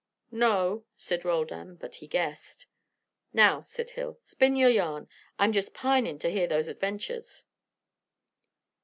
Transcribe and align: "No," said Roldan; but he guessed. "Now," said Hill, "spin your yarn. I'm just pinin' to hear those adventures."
"No," 0.31 0.85
said 0.95 1.23
Roldan; 1.23 1.75
but 1.75 1.93
he 1.97 2.07
guessed. 2.07 2.65
"Now," 3.33 3.61
said 3.61 3.91
Hill, 3.91 4.17
"spin 4.23 4.55
your 4.55 4.71
yarn. 4.71 5.07
I'm 5.37 5.53
just 5.53 5.75
pinin' 5.75 6.17
to 6.21 6.31
hear 6.31 6.47
those 6.47 6.67
adventures." 6.67 7.43